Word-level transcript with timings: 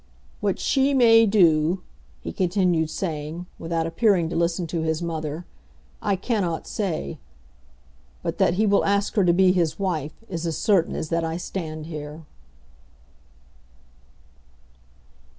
"What 0.39 0.57
she 0.57 0.95
may 0.95 1.27
do," 1.27 1.83
he 2.21 2.33
continued 2.33 2.89
saying, 2.89 3.45
without 3.59 3.85
appearing 3.85 4.29
to 4.29 4.35
listen 4.35 4.65
to 4.65 4.81
his 4.81 4.99
mother, 4.99 5.45
"I 6.01 6.15
cannot 6.15 6.65
say. 6.65 7.19
But 8.23 8.39
that 8.39 8.55
he 8.55 8.65
will 8.65 8.83
ask 8.83 9.13
her 9.13 9.23
to 9.23 9.31
be 9.31 9.51
his 9.51 9.77
wife 9.77 10.13
is 10.27 10.47
as 10.47 10.57
certain 10.57 10.95
as 10.95 11.09
that 11.09 11.23
I 11.23 11.37
stand 11.37 11.85
here." 11.85 12.25